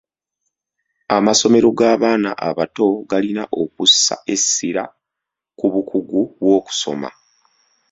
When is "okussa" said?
3.61-4.15